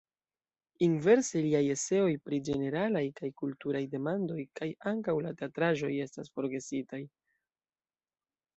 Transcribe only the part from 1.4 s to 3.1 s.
liaj eseoj pri ĝeneralaj